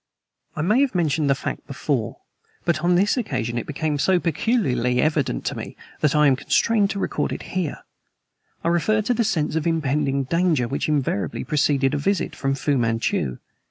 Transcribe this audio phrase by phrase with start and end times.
[0.55, 2.21] I may have mentioned the fact before,
[2.65, 6.89] but on this occasion it became so peculiarly evident to me that I am constrained
[6.89, 7.83] to record it here
[8.63, 12.79] I refer to the sense of impending danger which invariably preceded a visit from Fu
[12.79, 13.37] Manchu.